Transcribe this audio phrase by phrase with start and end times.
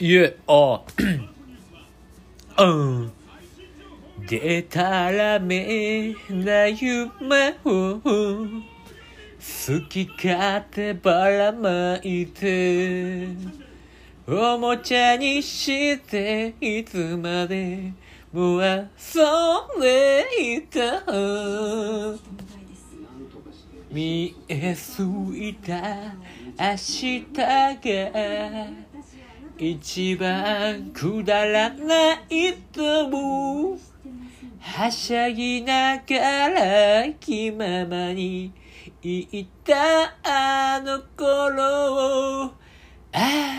[0.00, 0.80] いえ、あ、
[2.58, 3.12] うん。
[4.28, 8.02] でたらめな夢を好
[9.88, 13.28] き勝手ばらまいて
[14.26, 17.92] おもちゃにしていつまで
[18.32, 18.76] も遊
[19.78, 20.26] んで
[20.56, 21.02] いた
[23.90, 26.14] 見えすいた
[26.58, 27.74] 明日が
[29.60, 33.78] 一番くだらないと思う
[34.60, 38.52] はしゃぎながら気ままに
[39.02, 42.52] 言ったあの頃をあ
[43.12, 43.58] あ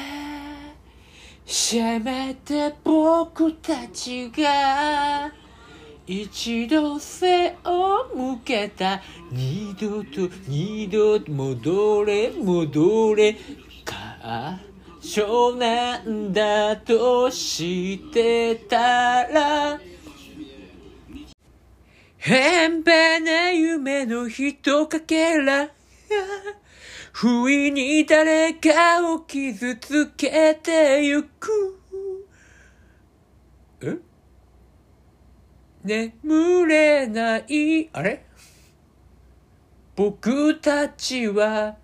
[1.45, 5.33] せめて僕たちが
[6.07, 9.01] 一度背を向けた。
[9.31, 13.33] 二度と二度と戻れ戻れ
[13.83, 14.59] か。
[15.01, 19.79] 少なんだとしてたら
[22.17, 25.69] 変ばな夢のひとかけら
[27.13, 31.79] 不意に誰かを傷つけてゆく。
[33.81, 33.97] え？
[35.83, 37.89] 眠れない。
[37.93, 38.25] あれ？
[39.95, 41.78] 僕たちは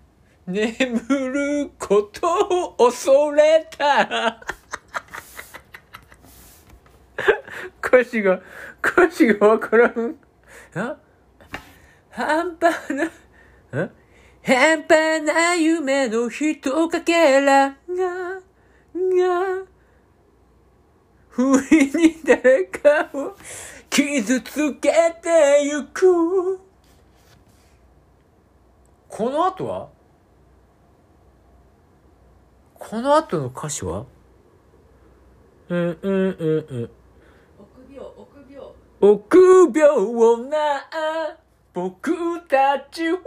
[0.46, 4.40] 眠ることを恐れた。
[7.82, 8.40] 歌詞が
[8.82, 10.16] 歌詞がわからん。
[10.74, 10.96] あ？
[12.10, 13.10] 半端な
[13.72, 13.88] あ？
[14.44, 17.76] 半端な夢のひとかけらが
[18.94, 19.64] が
[21.28, 21.42] 不
[21.74, 23.36] 意に誰かを
[23.90, 26.60] 傷つけてゆく。
[29.08, 29.95] この後は？
[32.88, 34.04] この後の歌詞は？
[35.70, 36.90] うんうんうんうん。
[37.58, 38.70] 臆病臆病
[39.00, 40.56] 臆病な。
[41.74, 43.18] 僕たちは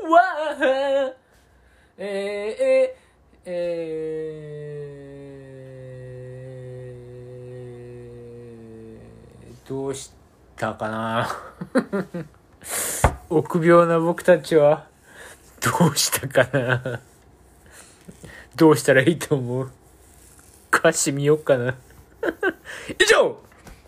[1.97, 10.13] えー、えー、どうし
[10.55, 11.27] たかな？
[13.29, 14.87] 臆病な僕たちは
[15.59, 17.01] どうしたかな？
[18.55, 19.71] どうしたらいいと思う？
[20.71, 21.75] 歌詞見よっかな。
[22.99, 23.41] 以上！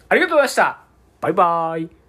[0.09, 0.79] ありがとうございました。
[1.19, 2.00] バイバーイ。